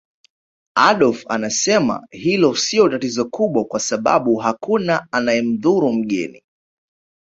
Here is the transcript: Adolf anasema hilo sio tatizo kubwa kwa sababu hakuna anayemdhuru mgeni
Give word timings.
Adolf 0.77 1.23
anasema 1.29 2.07
hilo 2.11 2.55
sio 2.55 2.89
tatizo 2.89 3.25
kubwa 3.25 3.65
kwa 3.65 3.79
sababu 3.79 4.35
hakuna 4.35 5.07
anayemdhuru 5.11 5.93
mgeni 5.93 6.43